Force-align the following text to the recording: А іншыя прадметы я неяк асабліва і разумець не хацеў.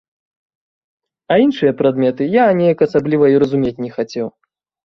А 1.35 1.37
іншыя 1.43 1.71
прадметы 1.81 2.31
я 2.37 2.45
неяк 2.63 2.79
асабліва 2.89 3.25
і 3.35 3.39
разумець 3.45 3.77
не 3.87 3.93
хацеў. 4.01 4.27